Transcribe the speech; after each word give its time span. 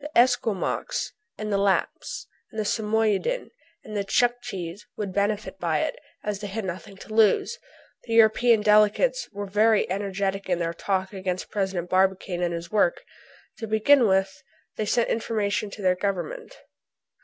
The 0.00 0.10
Esquimaux 0.18 0.86
and 1.38 1.52
the 1.52 1.56
Laps 1.56 2.26
and 2.50 2.58
the 2.58 2.64
Samoyeden 2.64 3.52
and 3.84 3.96
the 3.96 4.02
Tchuktchees 4.02 4.80
would 4.96 5.12
benefit 5.12 5.60
by 5.60 5.82
it, 5.82 5.96
as 6.24 6.40
they 6.40 6.48
had 6.48 6.64
nothing 6.64 6.96
to 6.96 7.14
lose. 7.14 7.60
The 8.02 8.14
European 8.14 8.60
delegates 8.62 9.30
were 9.30 9.46
very 9.46 9.88
energetic 9.88 10.50
in 10.50 10.58
their 10.58 10.74
talk 10.74 11.12
against 11.12 11.52
President 11.52 11.88
Barbicane 11.88 12.42
and 12.42 12.52
his 12.52 12.72
work. 12.72 13.02
To 13.58 13.68
begin 13.68 14.08
with 14.08 14.42
they 14.74 14.84
sent 14.84 15.10
information 15.10 15.70
to 15.70 15.82
their 15.82 15.94
Government. 15.94 16.56